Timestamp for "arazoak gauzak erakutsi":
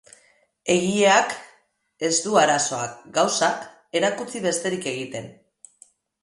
2.45-4.43